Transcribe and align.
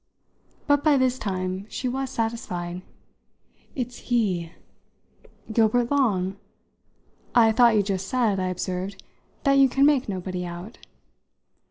But 0.65 0.83
by 0.83 0.97
this 0.97 1.19
time 1.19 1.67
she 1.69 1.87
was 1.87 2.09
satisfied. 2.09 2.81
"It's 3.75 3.97
he!" 4.09 4.51
"Gilbert 5.53 5.91
Long? 5.91 6.37
I 7.35 7.51
thought 7.51 7.75
you 7.75 7.83
just 7.83 8.07
said," 8.07 8.39
I 8.39 8.47
observed, 8.47 9.03
"that 9.43 9.59
you 9.59 9.69
can 9.69 9.85
make 9.85 10.09
nobody 10.09 10.43
out." 10.43 10.79